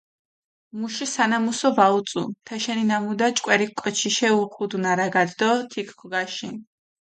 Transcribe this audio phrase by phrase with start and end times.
[0.77, 6.59] მუში სანამუსო ვაუწუ, თეშენი ნამუდა ჭკვერი კოჩიშე უღუდუ ნარაგადჷ დო თიქჷ ქოგაშინჷ.